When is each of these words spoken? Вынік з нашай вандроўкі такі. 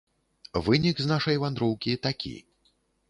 Вынік 0.67 0.95
з 1.03 1.11
нашай 1.11 1.39
вандроўкі 1.43 1.97
такі. 2.07 2.35